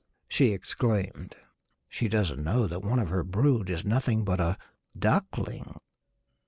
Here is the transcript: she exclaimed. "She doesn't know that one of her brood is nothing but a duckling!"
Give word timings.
she 0.27 0.51
exclaimed. 0.51 1.35
"She 1.87 2.07
doesn't 2.09 2.43
know 2.43 2.65
that 2.65 2.81
one 2.81 2.97
of 2.97 3.09
her 3.09 3.23
brood 3.23 3.69
is 3.69 3.85
nothing 3.85 4.23
but 4.25 4.39
a 4.39 4.57
duckling!" 4.97 5.75